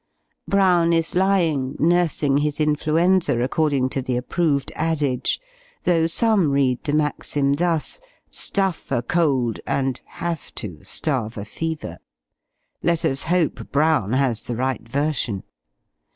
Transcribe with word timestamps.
Brown 0.47 0.93
is 0.93 1.13
lying, 1.13 1.75
nursing 1.77 2.39
his 2.39 2.59
influenza 2.59 3.39
according 3.39 3.89
to 3.89 4.01
the 4.01 4.17
approved 4.17 4.71
adage; 4.75 5.39
though 5.83 6.07
some 6.07 6.49
read 6.49 6.83
the 6.83 6.91
maxim 6.93 7.53
thus, 7.53 8.01
"Stuff 8.27 8.91
a 8.91 9.03
cold, 9.03 9.59
and 9.67 10.01
(have 10.05 10.55
to) 10.55 10.83
starve 10.83 11.37
a 11.37 11.45
fever." 11.45 11.99
Let 12.81 13.05
us 13.05 13.25
hope 13.25 13.69
Brown 13.71 14.13
has 14.13 14.41
the 14.41 14.55
right 14.55 14.81
version. 14.81 15.43